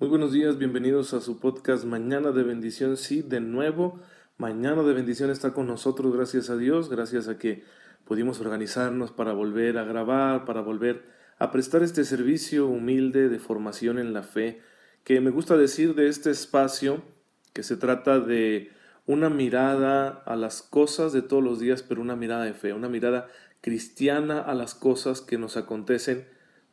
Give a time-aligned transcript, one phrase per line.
[0.00, 2.96] Muy buenos días, bienvenidos a su podcast Mañana de Bendición.
[2.96, 4.00] Sí, de nuevo,
[4.38, 7.62] Mañana de Bendición está con nosotros, gracias a Dios, gracias a que
[8.04, 11.04] pudimos organizarnos para volver a grabar, para volver
[11.38, 14.60] a prestar este servicio humilde de formación en la fe,
[15.04, 17.04] que me gusta decir de este espacio,
[17.52, 18.72] que se trata de
[19.06, 22.88] una mirada a las cosas de todos los días, pero una mirada de fe, una
[22.88, 23.28] mirada
[23.60, 26.26] cristiana a las cosas que nos acontecen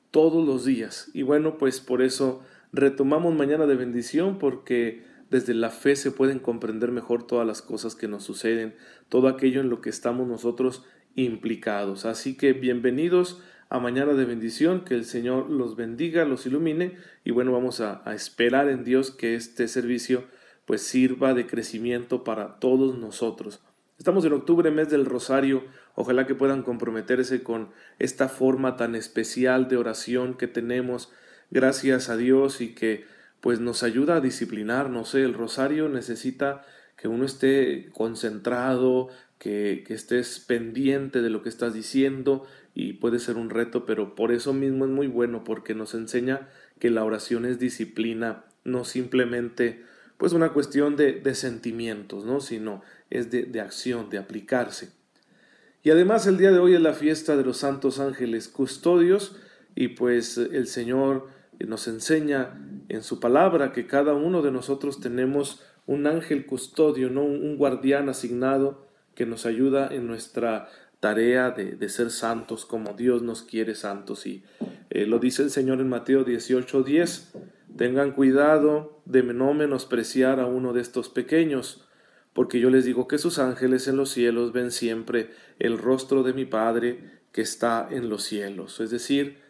[0.10, 1.12] todos los días.
[1.14, 2.42] Y bueno, pues por eso
[2.74, 7.95] retomamos mañana de bendición porque desde la fe se pueden comprender mejor todas las cosas
[7.95, 8.76] que nos suceden,
[9.09, 10.84] todo aquello en lo que estamos nosotros
[11.16, 12.05] implicados.
[12.05, 17.31] Así que bienvenidos a mañana de bendición, que el Señor los bendiga, los ilumine y
[17.31, 20.26] bueno, vamos a, a esperar en Dios que este servicio
[20.66, 23.62] pues sirva de crecimiento para todos nosotros.
[23.98, 25.64] Estamos en octubre, mes del Rosario.
[25.95, 27.70] Ojalá que puedan comprometerse con
[28.00, 31.12] esta forma tan especial de oración que tenemos
[31.52, 33.05] gracias a Dios y que
[33.41, 36.64] pues nos ayuda a disciplinar, no sé, el rosario necesita
[36.95, 43.20] que uno esté concentrado, que, que estés pendiente de lo que estás diciendo y puede
[43.20, 46.48] ser un reto, pero por eso mismo es muy bueno porque nos enseña
[46.80, 49.84] que la oración es disciplina, no simplemente
[50.18, 52.42] pues una cuestión de, de sentimientos, ¿no?
[52.42, 54.92] sino es de, de acción, de aplicarse.
[55.81, 59.36] Y además el día de hoy es la fiesta de los santos ángeles custodios
[59.73, 61.28] y pues el Señor
[61.67, 62.59] nos enseña
[62.90, 67.23] en su palabra que cada uno de nosotros tenemos un ángel custodio, ¿no?
[67.23, 70.70] un guardián asignado que nos ayuda en nuestra
[71.02, 74.26] tarea de, ser santos como Dios nos quiere santos.
[74.26, 74.44] Y
[74.90, 77.34] eh, lo dice el Señor en Mateo 18:10,
[77.75, 81.88] tengan cuidado de no menospreciar a uno de estos pequeños,
[82.34, 86.34] porque yo les digo que sus ángeles en los cielos ven siempre el rostro de
[86.34, 88.80] mi Padre que está en los cielos.
[88.80, 89.41] Es decir,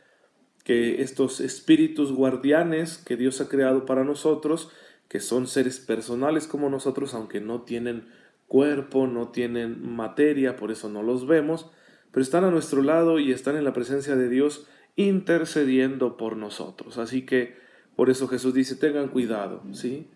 [0.64, 4.70] que estos espíritus guardianes que Dios ha creado para nosotros,
[5.08, 8.08] que son seres personales como nosotros, aunque no tienen
[8.48, 11.70] cuerpo, no tienen materia, por eso no los vemos,
[12.12, 16.98] pero están a nuestro lado y están en la presencia de Dios intercediendo por nosotros.
[16.98, 17.56] Así que
[17.96, 20.08] por eso Jesús dice, tengan cuidado, ¿sí?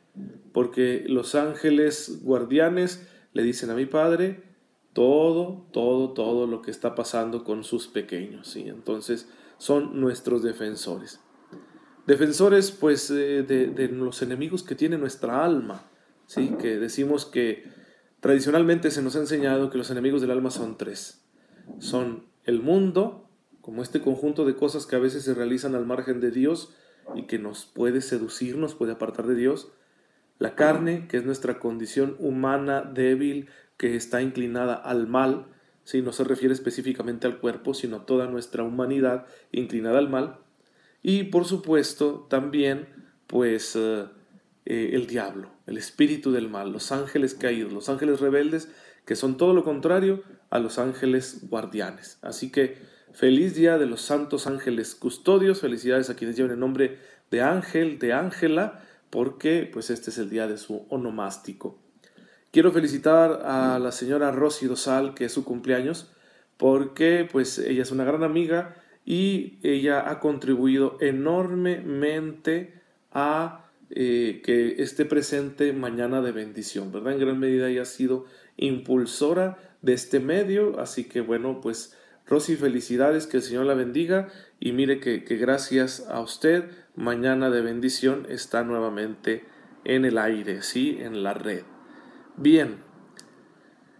[0.52, 4.44] Porque los ángeles guardianes le dicen a mi Padre
[4.94, 8.68] todo, todo, todo lo que está pasando con sus pequeños, ¿sí?
[8.68, 11.20] Entonces, son nuestros defensores.
[12.08, 15.90] Defensores, pues, eh, de, los enemigos que tiene nuestra alma,
[16.28, 16.56] ¿sí?
[16.60, 17.64] Que decimos que
[18.20, 21.26] tradicionalmente se nos ha enseñado que los enemigos del alma son tres.
[21.80, 23.28] Son el mundo,
[23.62, 26.76] como este conjunto de cosas que a veces se realizan al margen de Dios
[27.16, 29.72] y que nos puede seducir, nos puede apartar de Dios.
[30.38, 35.48] La carne, que es nuestra condición humana débil, que está inclinada al mal,
[35.86, 40.40] si no se refiere específicamente al cuerpo, sino toda nuestra humanidad inclinada al mal.
[41.02, 42.88] Y por supuesto también,
[43.28, 44.06] pues, eh,
[44.66, 48.70] eh, el diablo, el espíritu del mal, los ángeles caídos, los ángeles rebeldes,
[49.06, 52.18] que son todo lo contrario a los ángeles guardianes.
[52.24, 52.80] Así que
[53.14, 56.98] feliz día de los santos ángeles custodios, felicidades a quienes llevan el nombre
[57.30, 61.80] de ángel, de ángela, porque pues este es el día de su onomástico.
[62.56, 66.10] Quiero felicitar a la señora Rosy Dosal, que es su cumpleaños,
[66.56, 74.82] porque pues ella es una gran amiga y ella ha contribuido enormemente a eh, que
[74.82, 77.12] esté presente mañana de bendición, ¿verdad?
[77.12, 78.24] En gran medida ella ha sido
[78.56, 84.30] impulsora de este medio, así que bueno, pues Rosy, felicidades, que el Señor la bendiga
[84.62, 89.44] y mire que, que gracias a usted, mañana de bendición está nuevamente
[89.84, 91.75] en el aire, sí, en la red.
[92.38, 92.80] Bien,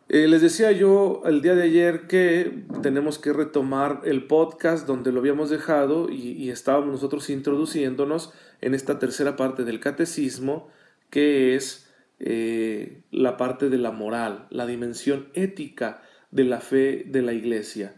[0.10, 5.14] eh, les decía yo el día de ayer que tenemos que retomar el podcast donde
[5.14, 10.68] lo habíamos dejado y, estábamos nosotros introduciéndonos en esta tercera parte del catecismo
[11.10, 16.02] que es eh, la parte de la moral, la dimensión ética
[16.32, 17.96] de la fe de la iglesia.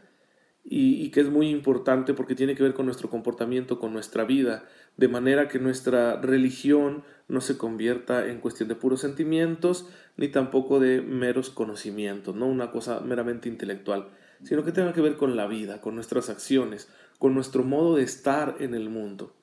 [0.69, 4.67] Y, que es muy importante porque tiene que ver con nuestro comportamiento, con nuestra vida,
[4.97, 10.79] de manera que nuestra religión no se convierta en cuestión de puros sentimientos, ni tampoco
[10.79, 14.09] de meros conocimientos, no una cosa meramente intelectual,
[14.43, 16.89] sino que tenga que ver con la vida, con nuestras acciones,
[17.19, 19.33] con nuestro modo de estar en el mundo.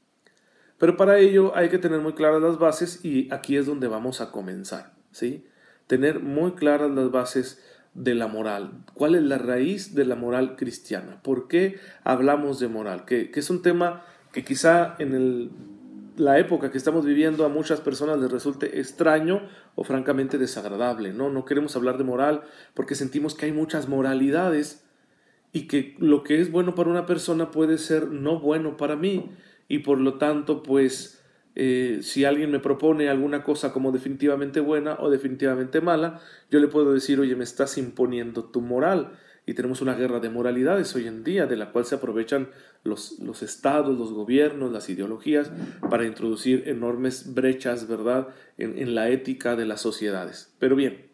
[0.79, 4.21] Pero para ello hay que tener muy claras las bases y aquí es donde vamos
[4.21, 5.47] a comenzar, ¿sí?
[5.87, 7.63] Tener muy claras las bases
[7.95, 8.85] de la moral?
[8.93, 11.21] ¿Cuál es la raíz de la moral cristiana?
[11.23, 13.05] ¿Por qué hablamos de moral?
[13.05, 14.05] Que, es un tema
[14.35, 15.53] que quizá en
[16.17, 19.43] la época que estamos viviendo a muchas personas les resulte extraño
[19.77, 21.13] o francamente desagradable.
[21.13, 21.31] ¿no?
[21.31, 22.43] no queremos hablar de moral
[22.75, 24.85] porque sentimos que hay muchas moralidades
[25.53, 29.31] y que lo que es bueno para una persona puede ser no bueno para mí
[29.69, 31.23] y por lo tanto pues
[31.55, 36.21] eh, si alguien me propone alguna cosa como definitivamente buena o definitivamente mala,
[36.51, 39.13] yo le puedo decir, oye, me estás imponiendo tu moral.
[39.47, 42.49] Y tenemos una guerra de moralidades hoy en día, de la cual se aprovechan
[42.83, 45.51] los, los estados, los gobiernos, las ideologías,
[45.91, 50.55] para introducir enormes brechas, ¿verdad?, en, en la ética de las sociedades.
[50.59, 51.11] Pero bien,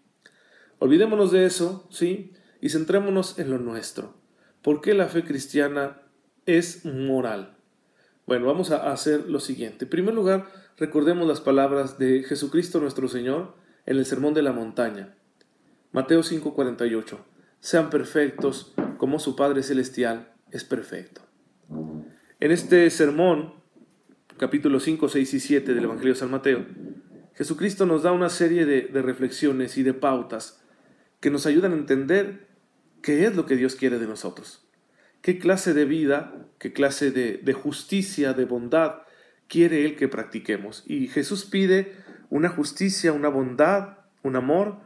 [0.79, 2.33] olvidémonos de eso, ¿sí?
[2.61, 4.15] Y centrémonos en lo nuestro.
[4.63, 6.03] ¿Por qué la fe cristiana
[6.47, 7.57] es moral?
[8.27, 9.87] Bueno, vamos a hacer lo siguiente.
[9.87, 10.47] En primer lugar,
[10.77, 13.55] recordemos las palabras de Jesucristo nuestro Señor
[13.87, 15.17] en el Sermón de la Montaña.
[15.91, 17.30] Mateo 5:48.
[17.61, 21.23] Sean perfectos como su Padre Celestial es perfecto.
[22.41, 23.55] En este sermón,
[24.37, 26.67] capítulos 5, 6 y 7 del Evangelio de San Mateo,
[27.35, 30.63] Jesucristo nos da una serie de, de reflexiones y de pautas
[31.21, 32.49] que nos ayudan a entender
[33.03, 34.67] qué es lo que Dios quiere de nosotros
[35.23, 39.03] qué clase de vida, qué clase de, justicia, de bondad
[39.49, 40.85] quiere Él que practiquemos.
[40.87, 41.95] Y Jesús pide
[42.31, 44.81] una justicia, una bondad, un amor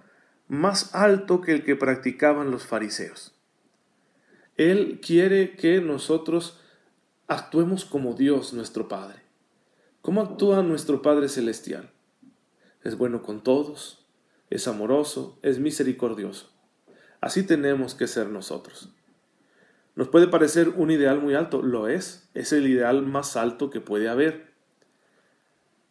[0.48, 3.34] más alto que el que practicaban los fariseos.
[4.56, 6.60] Él quiere que nosotros
[7.26, 9.22] actuemos como Dios nuestro Padre.
[10.02, 11.90] ¿Cómo actúa nuestro Padre Celestial?
[12.82, 14.06] Es bueno con todos,
[14.50, 16.52] es amoroso, es misericordioso.
[17.20, 18.90] Así tenemos que ser nosotros.
[19.96, 23.80] Nos puede parecer un ideal muy alto, lo es, es el ideal más alto que
[23.80, 24.52] puede haber.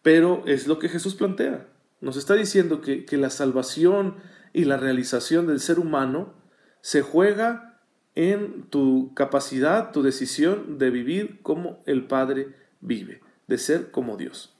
[0.02, 1.68] Pero es lo que Jesús plantea.
[2.02, 4.18] Nos está diciendo que, la salvación
[4.54, 6.34] y la realización del ser humano
[6.82, 7.82] se juega
[8.16, 14.56] en tu capacidad, tu decisión de vivir como el Padre vive, de ser como Dios.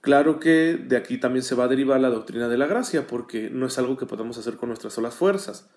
[0.00, 3.50] Claro que de aquí también se va a derivar la doctrina de la gracia, porque
[3.50, 5.68] no es algo que podamos hacer con nuestras solas fuerzas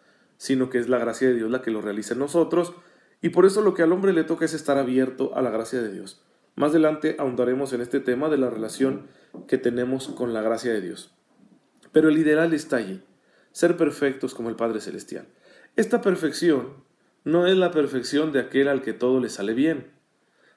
[0.43, 2.73] sino que es la gracia de Dios la que lo realiza en nosotros,
[3.21, 5.81] y por eso lo que al hombre le toca es estar abierto a la gracia
[5.81, 6.21] de Dios.
[6.55, 9.07] Más adelante ahondaremos en este tema de la relación
[9.47, 11.13] que tenemos con la gracia de Dios.
[11.93, 13.01] Pero el ideal está allí,
[13.53, 15.27] ser perfectos como el Padre Celestial.
[15.77, 16.83] Esta perfección
[17.23, 19.91] no es la perfección de aquel al que todo le sale bien,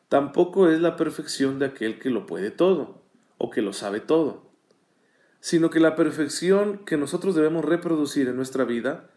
[0.09, 3.03] tampoco es la perfección de aquel que lo puede todo
[3.39, 4.51] o que lo sabe todo,
[5.41, 9.11] sino que la perfección que nosotros debemos reproducir en nuestra vida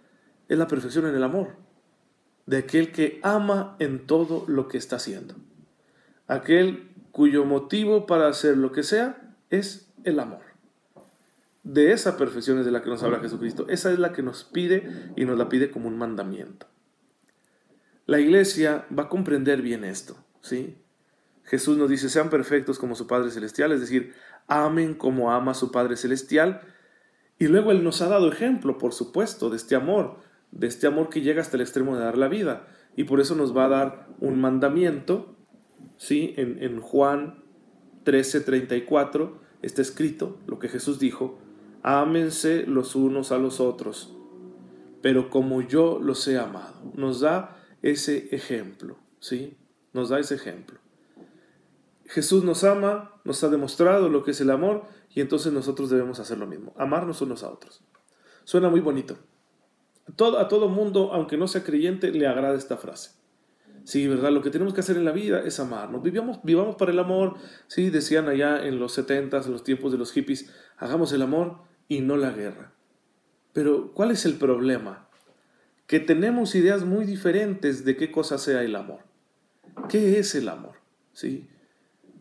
[0.47, 1.55] es la perfección en el amor,
[2.45, 5.35] de aquel que ama en todo lo que está haciendo.
[6.27, 10.48] Aquel cuyo motivo para hacer lo que sea es el amor.
[11.69, 13.67] De esa perfección es de la que nos habla Jesucristo.
[13.69, 16.65] Esa es la que nos pide y nos la pide como un mandamiento.
[18.05, 20.77] La iglesia va a comprender bien esto, ¿sí?
[21.43, 24.13] Jesús nos dice, sean perfectos como su Padre Celestial, es decir,
[24.47, 26.61] amen como ama su Padre Celestial.
[27.37, 30.17] Y luego Él nos ha dado ejemplo, por supuesto, de este amor
[30.51, 32.67] de este amor que llega hasta el extremo de dar la vida.
[32.95, 35.35] Y por eso nos va a dar un mandamiento,
[35.97, 36.33] ¿sí?
[36.37, 37.43] En, en Juan
[38.05, 39.31] 13:34
[39.61, 41.39] está escrito lo que Jesús dijo,
[41.83, 44.15] ámense los unos a los otros,
[45.01, 46.91] pero como yo los he amado.
[46.95, 49.57] Nos da ese ejemplo, ¿sí?
[49.93, 50.79] Nos da ese ejemplo.
[52.05, 56.19] Jesús nos ama, nos ha demostrado lo que es el amor y entonces nosotros debemos
[56.19, 57.83] hacer lo mismo, amarnos unos a otros.
[58.43, 59.17] Suena muy bonito,
[60.07, 63.11] a todo mundo, aunque no sea creyente, le agrada esta frase.
[63.83, 64.31] Sí, ¿verdad?
[64.31, 66.03] Lo que tenemos que hacer en la vida es amarnos.
[66.03, 67.35] Vivamos, vivamos para el amor.
[67.67, 71.68] Sí, decían allá en los setentas, en los tiempos de los hippies, hagamos el amor
[71.89, 72.71] y no la guerra.
[73.51, 75.09] Pero, ¿cuál es el problema?
[75.87, 79.01] Que tenemos ideas muy diferentes de qué cosa sea el amor.
[79.89, 80.75] ¿Qué es el amor?
[81.11, 81.49] ¿Sí?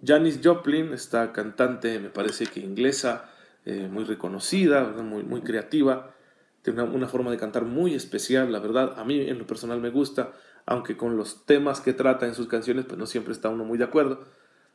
[0.04, 3.30] Janis Joplin, esta cantante, me parece que inglesa,
[3.64, 6.14] eh, muy reconocida, muy, muy creativa,
[6.62, 9.90] tiene una, forma de cantar muy especial, la verdad, a mí en lo personal me
[9.90, 10.32] gusta,
[10.66, 13.78] aunque con los temas que trata en sus canciones, pues no siempre está uno muy
[13.78, 14.24] de acuerdo,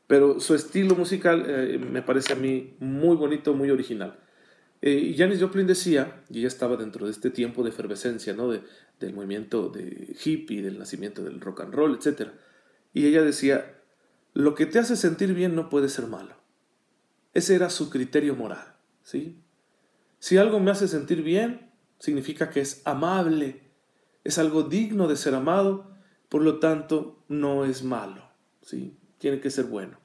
[0.07, 4.19] pero su estilo musical eh, me parece a mí muy bonito, muy original.
[4.85, 8.51] Eh, y Janis Joplin decía, y ella estaba dentro de este tiempo de efervescencia, ¿no?
[8.51, 8.61] De,
[8.99, 12.31] del movimiento de hippie, del nacimiento del rock and roll, etc.
[12.93, 13.79] Y ella decía,
[14.33, 16.35] lo que te hace sentir bien no puede ser malo.
[17.33, 19.39] Ese era su criterio moral, ¿sí?
[20.19, 23.61] Si algo me hace sentir bien, significa que es amable,
[24.25, 25.95] es algo digno de ser amado,
[26.27, 28.29] por lo tanto no es malo,
[28.61, 28.97] ¿sí?
[29.23, 29.97] tiene que ser bueno.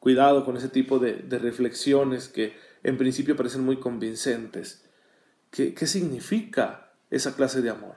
[0.00, 4.84] Cuidado con ese tipo de, reflexiones que en principio parecen muy convincentes.
[5.50, 7.96] ¿Qué, ¿Qué significa esa clase de amor?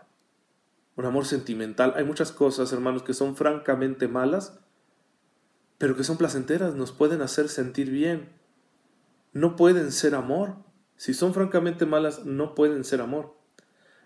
[0.96, 1.94] Un amor sentimental.
[1.96, 4.60] Hay muchas cosas, hermanos, que son francamente malas,
[5.78, 8.30] pero que son placenteras, nos pueden hacer sentir bien.
[9.34, 10.56] No pueden ser amor.
[10.96, 13.36] Si son francamente malas, no pueden ser amor.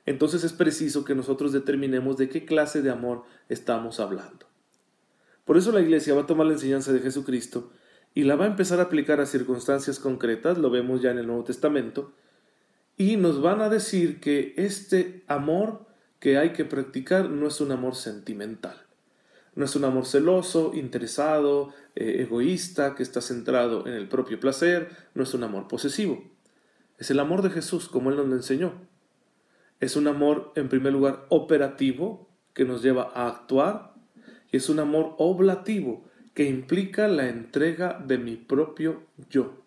[0.05, 4.47] Entonces es preciso que nosotros determinemos de qué clase de amor estamos hablando.
[5.43, 7.71] Por eso la iglesia va a tomar la enseñanza de Jesucristo
[8.17, 11.27] y la va a empezar a aplicar a circunstancias concretas, lo vemos ya en el
[11.27, 12.13] Nuevo Testamento,
[12.97, 15.85] y nos van a decir que este amor
[16.19, 18.75] que hay que practicar no es un amor sentimental,
[19.53, 24.89] no es un amor celoso, interesado, eh, egoísta, que está centrado en el propio placer,
[25.13, 26.23] no es un amor posesivo.
[26.97, 28.73] Es el amor de Jesús, como Él nos lo enseñó.
[29.79, 33.93] Es un amor, en primer lugar, operativo, que nos lleva a actuar,
[34.51, 39.63] y es un amor oblativo, que implica la entrega de mi propio yo.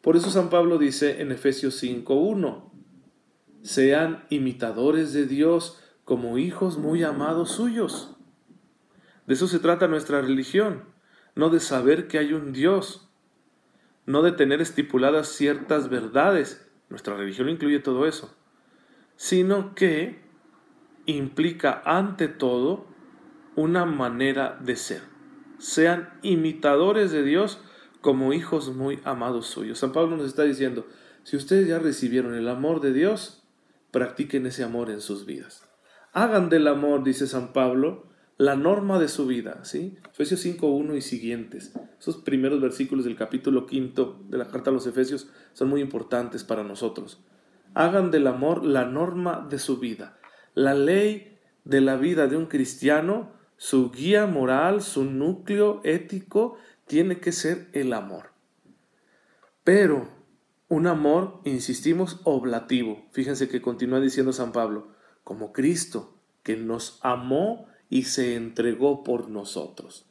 [0.00, 2.70] Por eso San Pablo dice en Efesios 5.1,
[3.62, 8.14] sean imitadores de Dios como hijos muy amados suyos.
[9.26, 10.84] De eso se trata nuestra religión,
[11.34, 13.10] no de saber que hay un Dios,
[14.06, 18.32] no de tener estipuladas ciertas verdades, nuestra religión incluye todo eso,
[19.16, 20.22] sino que
[21.06, 22.86] implica ante todo
[23.56, 25.11] una manera de ser.
[25.62, 27.60] Sean imitadores de Dios
[28.00, 29.78] como hijos muy amados suyos.
[29.78, 30.88] San Pablo nos está diciendo,
[31.22, 33.44] si ustedes ya recibieron el amor de Dios,
[33.92, 35.68] practiquen ese amor en sus vidas.
[36.12, 39.98] Hagan del amor, dice San Pablo, la norma de su vida, ¿sí?
[40.10, 41.72] Efesios 5.1 y siguientes.
[42.00, 46.42] Esos primeros versículos del capítulo quinto de la carta a los Efesios son muy importantes
[46.42, 47.24] para nosotros.
[47.74, 50.18] Hagan del amor la norma de su vida.
[50.54, 53.30] La ley de la vida de un cristiano,
[53.62, 56.56] su guía moral, su núcleo ético,
[56.88, 58.30] tiene que ser el amor.
[59.62, 60.08] Pero
[60.66, 63.06] un amor, insistimos, oblativo.
[63.12, 64.88] Fíjense que continúa diciendo San Pablo,
[65.22, 70.06] como Cristo, que nos amó y se entregó por nosotros.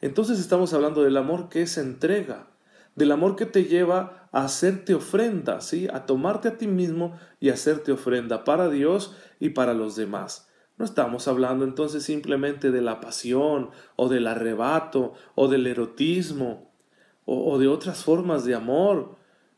[0.00, 2.46] Entonces estamos hablando del amor que es entrega,
[2.94, 5.88] del amor que te lleva a hacerte ofrenda, ¿sí?
[5.92, 10.47] A tomarte a ti mismo y hacerte ofrenda para Dios y para los demás.
[10.78, 16.70] No estamos hablando entonces simplemente de la pasión o del arrebato o del erotismo
[17.24, 19.16] o, de otras formas de amor.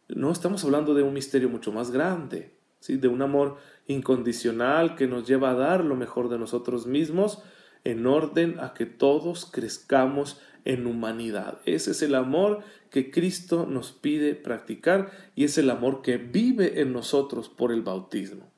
[0.09, 2.97] No estamos hablando de un misterio mucho más grande, ¿sí?
[2.97, 7.43] de un amor incondicional que nos lleva a dar lo mejor de nosotros mismos
[7.85, 11.59] en orden a que todos crezcamos en humanidad.
[11.67, 12.61] Ese es el amor
[12.91, 17.83] que Cristo nos pide practicar y es el amor que vive en nosotros por el
[17.83, 18.50] bautismo.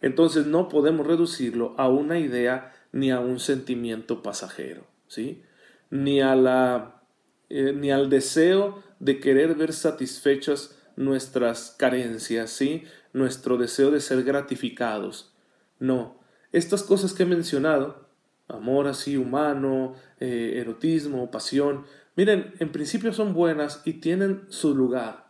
[0.00, 5.42] Entonces no podemos reducirlo a una idea ni a un sentimiento pasajero, ¿sí?
[5.90, 7.02] Ni a la
[7.50, 12.84] eh, ni al deseo de querer ver satisfechas nuestras carencias, ¿sí?
[13.12, 15.34] Nuestro deseo de ser gratificados.
[15.78, 16.18] No,
[16.52, 18.06] estas cosas que he mencionado,
[18.48, 21.84] amor así humano, eh, erotismo, pasión,
[22.16, 25.28] miren, en principio son buenas y tienen su lugar.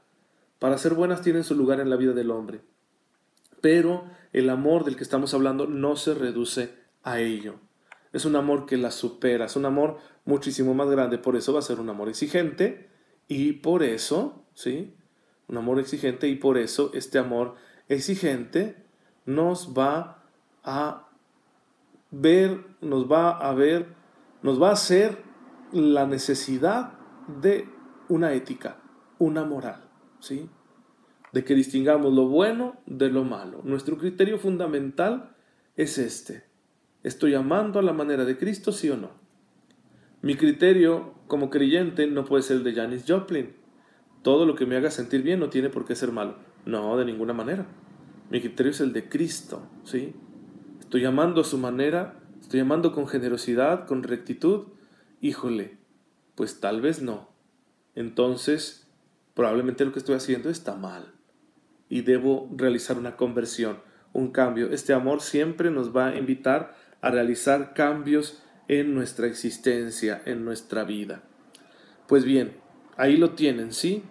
[0.58, 2.60] Para ser buenas tienen su lugar en la vida del hombre.
[3.60, 7.56] Pero el amor del que estamos hablando no se reduce a ello.
[8.12, 11.58] Es un amor que la supera, es un amor muchísimo más grande, por eso va
[11.58, 12.88] a ser un amor exigente
[13.28, 14.94] y por eso, ¿sí?
[15.48, 17.54] un amor exigente y por eso este amor
[17.88, 18.76] exigente
[19.26, 20.24] nos va
[20.62, 21.08] a
[22.10, 23.94] ver, nos va a ver,
[24.42, 25.22] nos va a hacer
[25.72, 27.68] la necesidad de
[28.08, 28.78] una ética,
[29.18, 29.88] una moral,
[30.20, 30.48] ¿sí?
[31.32, 33.60] De que distingamos lo bueno de lo malo.
[33.64, 35.34] Nuestro criterio fundamental
[35.76, 36.44] es este.
[37.02, 39.10] ¿Estoy amando a la manera de Cristo, sí o no?
[40.22, 43.58] Mi criterio como creyente no puede ser el de Janis Joplin
[44.22, 46.36] todo lo que me haga sentir bien no tiene por qué ser malo.
[46.66, 47.66] No, de ninguna manera.
[48.30, 50.14] Mi criterio es el de Cristo, ¿sí?
[50.80, 54.66] Estoy amando a su manera, estoy amando con generosidad, con rectitud.
[55.20, 55.78] Híjole,
[56.34, 57.30] pues tal vez no.
[57.94, 58.86] Entonces,
[59.34, 61.14] probablemente lo que estoy haciendo está mal.
[61.88, 63.80] Y debo realizar una conversión,
[64.12, 64.70] un cambio.
[64.70, 70.84] Este amor siempre nos va a invitar a realizar cambios en nuestra existencia, en nuestra
[70.84, 71.22] vida.
[72.06, 72.52] Pues bien,
[72.98, 74.02] Ahí lo tienen, ¿sí?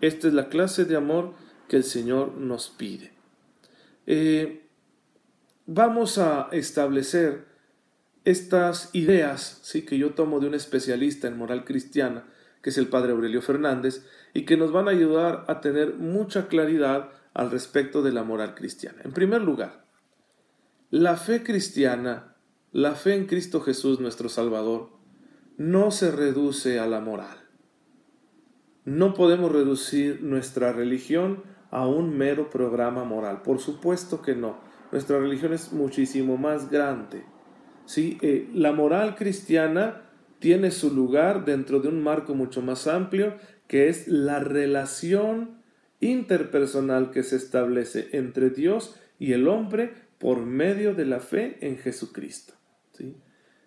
[0.00, 1.34] Esta es la clase de amor
[1.68, 3.10] que el Señor nos pide.
[4.06, 4.68] Eh,
[5.66, 7.46] vamos a establecer
[8.24, 9.82] estas ideas, ¿sí?
[9.82, 12.24] Que yo tomo de un especialista en moral cristiana,
[12.62, 16.48] que es el Padre Aurelio Fernández, y que nos van a ayudar a tener mucha
[16.48, 19.00] claridad al respecto de la moral cristiana.
[19.04, 19.84] En primer lugar,
[20.90, 22.36] la fe cristiana,
[22.72, 24.90] la fe en Cristo Jesús nuestro Salvador,
[25.56, 27.38] no se reduce a la moral.
[28.84, 33.42] No podemos reducir nuestra religión a un mero programa moral.
[33.42, 34.58] Por supuesto que no.
[34.90, 37.24] Nuestra religión es muchísimo más grande.
[37.84, 38.18] ¿sí?
[38.22, 40.09] Eh, la moral cristiana
[40.40, 43.36] tiene su lugar dentro de un marco mucho más amplio,
[43.68, 45.60] que es la relación
[46.00, 51.78] interpersonal que se establece entre Dios y el hombre por medio de la fe en
[51.78, 52.54] Jesucristo.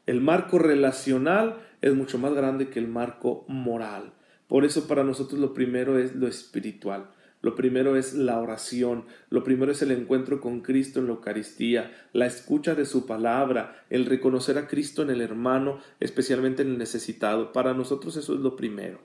[0.05, 4.13] El marco relacional es mucho más grande que el marco moral.
[4.47, 7.09] Por eso para nosotros lo primero es lo espiritual.
[7.43, 11.91] Lo primero es la oración, lo primero es el encuentro con Cristo en la Eucaristía,
[12.13, 16.77] la escucha de su palabra, el reconocer a Cristo en el hermano, especialmente en el
[16.77, 17.51] necesitado.
[17.51, 19.01] Para nosotros eso es lo primero.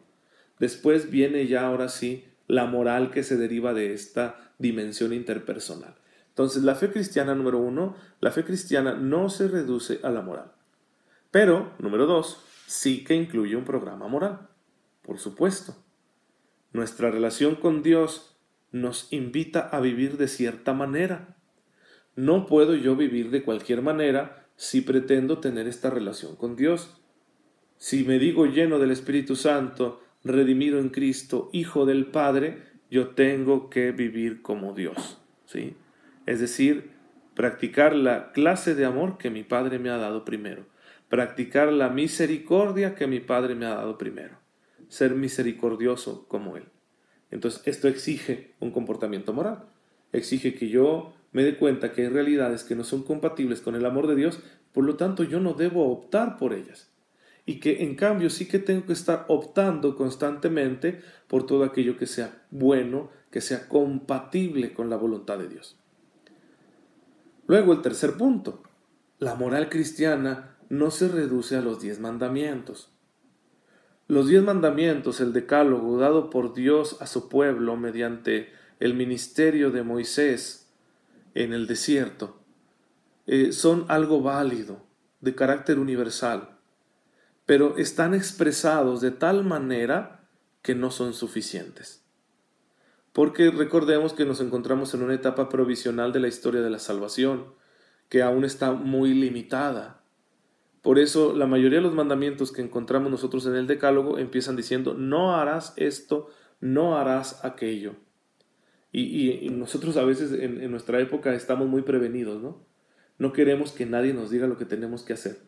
[0.60, 5.96] Después viene ya ahora sí la moral que se deriva de esta dimensión interpersonal.
[6.28, 10.52] Entonces la fe cristiana número uno, la fe cristiana no se reduce a la moral.
[11.32, 14.46] Pero, número dos, sí que incluye un programa moral,
[15.02, 15.74] por supuesto.
[16.72, 18.27] Nuestra relación con Dios
[18.72, 21.36] nos invita a vivir de cierta manera.
[22.16, 27.00] No puedo yo vivir de cualquier manera si pretendo tener esta relación con Dios.
[27.76, 33.70] Si me digo lleno del Espíritu Santo, redimido en Cristo, hijo del Padre, yo tengo
[33.70, 35.18] que vivir como Dios.
[35.46, 35.76] ¿sí?
[36.26, 36.90] Es decir,
[37.34, 40.66] practicar la clase de amor que mi Padre me ha dado primero.
[41.08, 44.38] Practicar la misericordia que mi Padre me ha dado primero
[44.88, 46.64] ser misericordioso como Él.
[47.30, 49.64] Entonces, esto exige un comportamiento moral.
[50.12, 53.84] Exige que yo me dé cuenta que hay realidades que no son compatibles con el
[53.84, 54.40] amor de Dios,
[54.72, 56.90] por lo tanto yo no debo optar por ellas.
[57.44, 62.06] Y que en cambio sí que tengo que estar optando constantemente por todo aquello que
[62.06, 65.78] sea bueno, que sea compatible con la voluntad de Dios.
[67.46, 68.62] Luego el tercer punto.
[69.18, 72.92] La moral cristiana no se reduce a los diez mandamientos.
[74.08, 78.50] Los diez mandamientos, el decálogo dado por Dios a su pueblo mediante
[78.80, 80.72] el ministerio de Moisés
[81.34, 82.40] en el desierto,
[83.26, 84.82] eh, son algo válido,
[85.20, 86.56] de carácter universal,
[87.44, 90.26] pero están expresados de tal manera
[90.62, 92.02] que no son suficientes.
[93.12, 97.52] Porque recordemos que nos encontramos en una etapa provisional de la historia de la salvación,
[98.08, 99.97] que aún está muy limitada
[100.82, 104.94] por eso la mayoría de los mandamientos que encontramos nosotros en el Decálogo empiezan diciendo,
[104.94, 106.30] no harás esto,
[106.60, 107.94] no harás aquello.
[108.90, 112.64] Y, nosotros a veces en, en, nuestra época estamos muy prevenidos, ¿no?
[113.18, 115.38] No queremos que nadie nos diga lo que tenemos que hacer.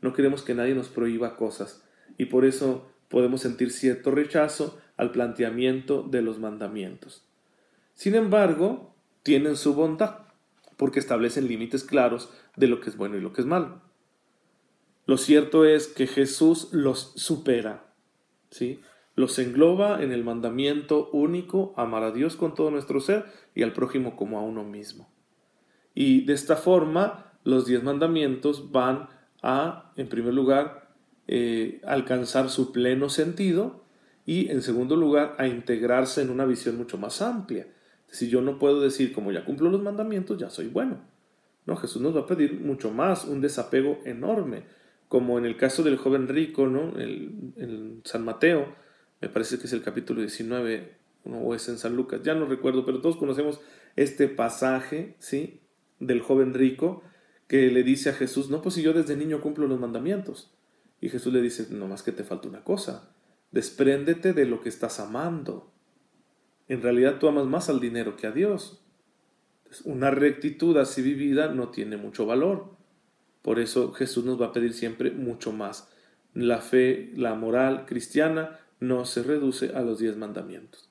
[0.00, 1.84] No queremos que nadie nos prohíba cosas.
[2.16, 7.26] Y por eso podemos sentir cierto rechazo al planteamiento de los mandamientos.
[7.94, 10.28] Sin embargo, tienen su bondad,
[10.76, 13.82] porque establecen límites claros de lo que es bueno y lo que es malo.
[15.06, 17.94] Lo cierto es que Jesús los supera,
[18.50, 18.80] ¿sí?
[19.14, 23.72] Los engloba en el mandamiento único, amar a Dios con todo nuestro ser y al
[23.72, 25.08] prójimo como a uno mismo.
[25.94, 29.08] Y de esta forma, los diez mandamientos van
[29.42, 30.90] a, en primer lugar,
[31.28, 33.84] eh, alcanzar su pleno sentido
[34.26, 37.68] y, en segundo lugar, a integrarse en una visión mucho más amplia.
[38.08, 40.98] Si yo no puedo decir, como ya cumplo los mandamientos, ya soy bueno.
[41.64, 44.64] No, Jesús nos va a pedir mucho más, un desapego enorme
[45.08, 46.98] como en el caso del joven rico, ¿no?
[46.98, 48.74] El, San Mateo,
[49.20, 52.84] me parece que es el capítulo 19, o es en San Lucas, ya no recuerdo,
[52.84, 53.60] pero todos conocemos
[53.96, 55.60] este pasaje, ¿sí?
[55.98, 57.02] Del joven rico,
[57.48, 60.52] que le dice a Jesús, no, pues si yo desde niño cumplo los mandamientos.
[61.00, 63.10] Y Jesús le dice, no más que te falta una cosa,
[63.52, 65.72] despréndete de lo que estás amando.
[66.68, 68.82] En realidad tú amas más al dinero que a Dios.
[69.84, 72.75] Una rectitud así vivida no tiene mucho valor.
[73.46, 75.88] Por eso Jesús nos va a pedir siempre mucho más.
[76.34, 80.90] La fe, la moral cristiana no se reduce a los diez mandamientos.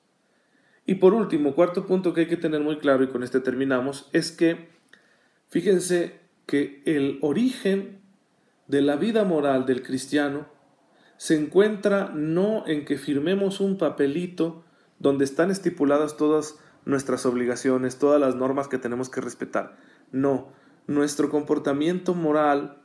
[0.86, 4.08] Y por último, cuarto punto que hay que tener muy claro, y con este terminamos,
[4.14, 4.70] es que
[5.48, 7.98] fíjense que el origen
[8.68, 10.46] de la vida moral del cristiano
[11.18, 14.64] se encuentra no en que firmemos un papelito
[14.98, 19.76] donde están estipuladas todas nuestras obligaciones, todas las normas que tenemos que respetar.
[20.10, 20.48] No,
[20.86, 22.82] nuestro comportamiento moral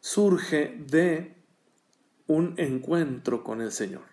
[0.00, 1.36] surge de
[2.26, 4.04] un encuentro con el Señor,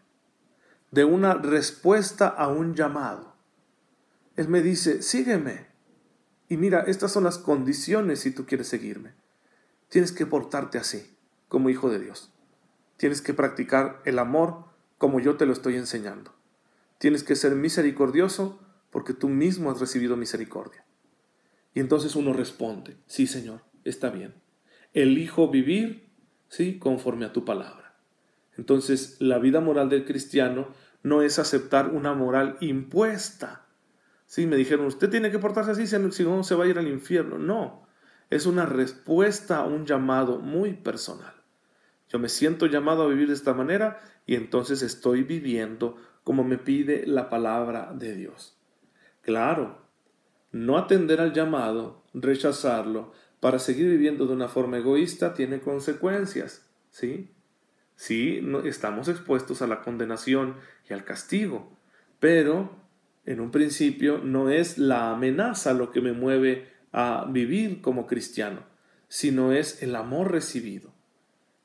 [0.92, 3.36] de una respuesta a un llamado.
[4.36, 5.68] Él me dice, sígueme.
[6.48, 9.14] Y mira, estas son las condiciones si tú quieres seguirme.
[9.90, 11.18] Tienes que portarte así,
[11.48, 12.34] como hijo de Dios.
[12.98, 14.66] Tienes que practicar el amor
[14.98, 16.34] como yo te lo estoy enseñando.
[16.98, 18.60] Tienes que ser misericordioso
[18.92, 20.86] porque tú mismo has recibido misericordia.
[21.76, 24.34] Y entonces uno responde, sí Señor, está bien.
[24.94, 26.10] Elijo vivir,
[26.48, 27.98] sí, conforme a tu palabra.
[28.58, 30.70] Entonces la vida moral del cristiano
[31.04, 33.68] no es aceptar una moral impuesta.
[34.26, 36.88] Sí, me dijeron, usted tiene que portarse así, si no se va a ir al
[36.88, 37.38] infierno.
[37.38, 37.86] No,
[38.30, 41.34] es una respuesta a un llamado muy personal.
[42.08, 46.58] Yo me siento llamado a vivir de esta manera y entonces estoy viviendo como me
[46.58, 48.58] pide la palabra de Dios.
[49.22, 49.85] Claro,
[50.56, 57.30] no atender al llamado, rechazarlo, para seguir viviendo de una forma egoísta tiene consecuencias, ¿sí?
[57.98, 60.56] Sí, estamos expuestos a la condenación
[60.90, 61.78] y al castigo,
[62.22, 62.74] pero
[63.26, 68.62] en un principio no es la amenaza lo que me mueve a vivir como cristiano,
[69.10, 70.94] sino es el amor recibido.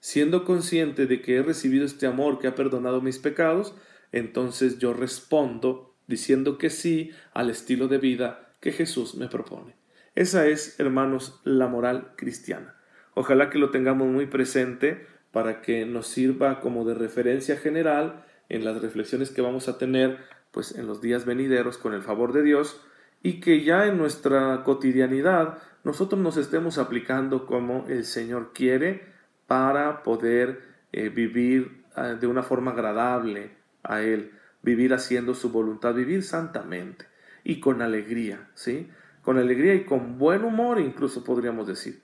[0.00, 3.72] Siendo consciente de que he recibido este amor que ha perdonado mis pecados,
[4.10, 9.74] entonces yo respondo diciendo que sí al estilo de vida que Jesús me propone.
[10.14, 12.76] Esa es, hermanos, la moral cristiana.
[13.14, 18.64] Ojalá que lo tengamos muy presente para que nos sirva como de referencia general en
[18.64, 20.18] las reflexiones que vamos a tener
[20.50, 22.80] pues en los días venideros con el favor de Dios
[23.22, 29.04] y que ya en nuestra cotidianidad nosotros nos estemos aplicando como el Señor quiere
[29.46, 35.94] para poder eh, vivir ah, de una forma agradable a Él, vivir haciendo su voluntad,
[35.94, 37.09] vivir santamente
[37.44, 38.88] y con alegría, ¿sí?
[39.22, 42.02] Con alegría y con buen humor incluso podríamos decir.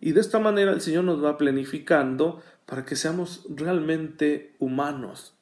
[0.00, 5.36] Y de esta manera el Señor nos va planificando para que seamos realmente humanos,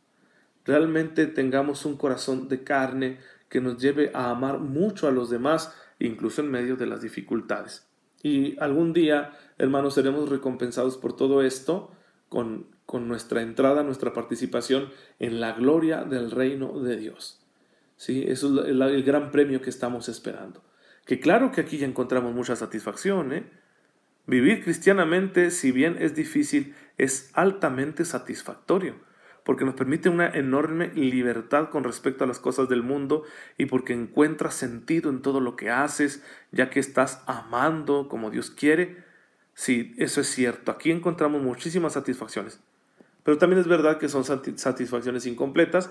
[0.64, 5.74] realmente tengamos un corazón de carne que nos lleve a amar mucho a los demás,
[5.98, 7.86] incluso en medio de las dificultades.
[8.22, 11.90] Y algún día, hermanos, seremos recompensados por todo esto
[12.28, 17.39] con, con nuestra entrada, nuestra participación en la gloria del reino de Dios.
[18.00, 18.24] ¿Sí?
[18.26, 20.64] Eso es el, gran premio que estamos esperando.
[21.04, 23.44] Que claro que aquí ya encontramos mucha satisfacción, ¿eh?
[24.26, 28.94] Vivir cristianamente, si bien es difícil, es altamente satisfactorio,
[29.44, 33.24] porque nos permite una enorme libertad con respecto a las cosas del mundo
[33.58, 38.48] y porque encuentras sentido en todo lo que haces, ya que estás amando como Dios
[38.50, 39.04] quiere.
[39.52, 42.60] Sí, eso es cierto, aquí encontramos muchísimas satisfacciones,
[43.24, 45.90] pero también es verdad que son satisfacciones incompletas,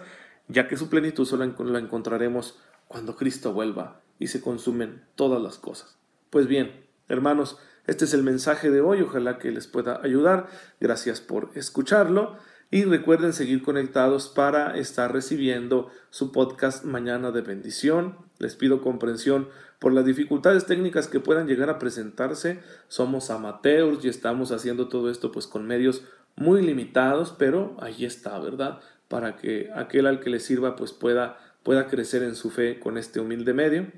[0.50, 5.58] ya que su plenitud solo la encontraremos cuando Cristo vuelva y se consumen todas las
[5.58, 5.98] cosas.
[6.30, 7.58] Pues bien, hermanos,
[7.88, 10.48] este es el mensaje de hoy, ojalá que les pueda ayudar.
[10.80, 12.36] Gracias por escucharlo
[12.72, 18.18] y recuerden seguir conectados para estar recibiendo su podcast Mañana de Bendición.
[18.38, 22.60] Les pido comprensión por las dificultades técnicas que puedan llegar a presentarse.
[22.90, 26.04] Somos amateurs y estamos haciendo todo esto pues con medios
[26.36, 28.80] muy limitados, pero ahí está, ¿verdad?
[29.10, 32.98] Para que aquel al que le sirva pues pueda, pueda crecer en su fe con
[32.98, 33.91] este humilde medio.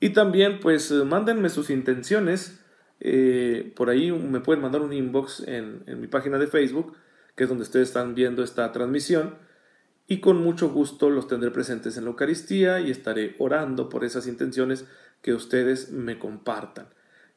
[0.00, 2.64] Y también pues mándenme sus intenciones
[3.00, 6.96] eh, por ahí me pueden mandar un inbox en, en, mi página de Facebook,
[7.36, 9.36] que es donde ustedes están viendo esta transmisión,
[10.06, 14.26] y con mucho gusto los tendré presentes en la Eucaristía y estaré orando por esas
[14.26, 14.86] intenciones
[15.22, 16.88] que ustedes me compartan.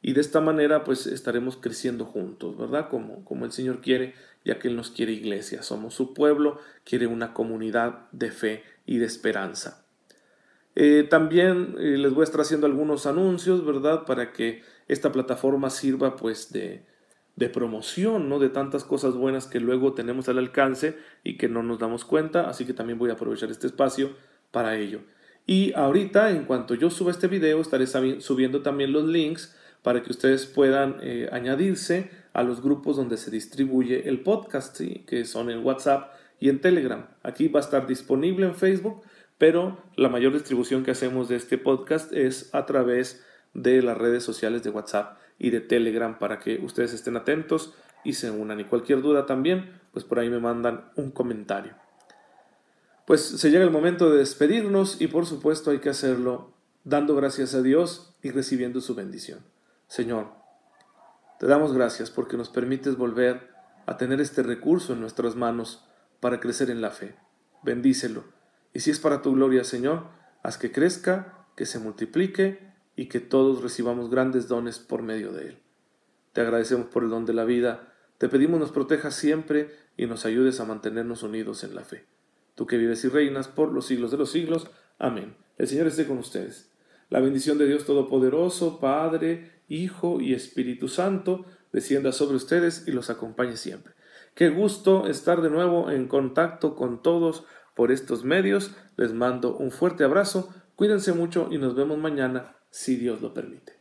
[0.02, 2.90] Y de esta manera pues estaremos creciendo juntos, ¿verdad?
[2.90, 7.08] Como, como el Señor quiere, ya que Él nos quiere iglesia, somos su pueblo, quiere
[7.08, 9.86] una comunidad de fe y de esperanza.
[10.76, 14.06] Eh, también eh, les voy a estar haciendo algunos anuncios, ¿verdad?
[14.06, 16.86] Para que esta plataforma sirva pues de,
[17.36, 18.40] de promoción, ¿no?
[18.40, 22.50] De tantas cosas buenas que luego tenemos al alcance y que no nos damos cuenta,
[22.50, 24.12] así que también voy a aprovechar este espacio
[24.52, 25.02] para ello.
[25.46, 30.12] Y ahorita, en cuanto yo suba este video, estaré subiendo también los links para que
[30.12, 35.66] ustedes puedan eh, añadirse a los grupos donde se distribuye el podcast, que son en
[35.66, 37.08] WhatsApp y en Telegram.
[37.24, 39.02] Aquí va a estar disponible en Facebook,
[39.38, 44.24] pero la mayor distribución que hacemos de este podcast es a través de las redes
[44.24, 48.60] sociales de WhatsApp y de Telegram para que ustedes estén atentos y se unan.
[48.60, 51.74] Y cualquier duda también, pues por ahí me mandan un comentario.
[53.06, 57.54] Pues se llega el momento de despedirnos y por supuesto hay que hacerlo dando gracias
[57.54, 59.40] a Dios y recibiendo su bendición.
[59.88, 60.41] Señor,
[61.42, 63.50] te damos gracias porque nos permites volver
[63.88, 65.84] a tener este recurso en nuestras manos
[66.20, 67.16] para crecer en la fe.
[67.64, 68.26] Bendícelo.
[68.76, 70.04] Y si es para tu gloria, Señor,
[70.44, 75.48] haz que crezca, que se multiplique y que todos recibamos grandes dones por medio de
[75.48, 75.64] Él.
[76.32, 80.28] Te agradecemos por el don de la vida, te pedimos nos protejas siempre y nos
[80.28, 82.06] ayudes a mantenernos unidos en la fe.
[82.54, 84.70] Tú que vives y reinas por los siglos de los siglos.
[85.00, 85.36] Amén.
[85.58, 86.72] El Señor esté con ustedes.
[87.10, 93.10] La bendición de Dios Todopoderoso, Padre, Hijo y Espíritu Santo, descienda sobre ustedes y los
[93.10, 93.94] acompañe siempre.
[94.36, 98.76] Qué gusto estar de nuevo en contacto con todos por estos medios.
[98.98, 103.81] Les mando un fuerte abrazo, cuídense mucho y nos vemos mañana si Dios lo permite.